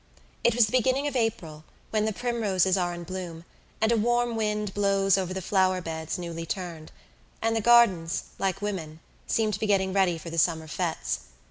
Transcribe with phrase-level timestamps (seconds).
[0.43, 3.45] It was the beginning of April, when the primroses are in bloom,
[3.79, 6.91] and a warm wind blows over the flower beds newly turned,
[7.39, 11.19] and the gardens, like women, seem to be getting ready for the summer fetes.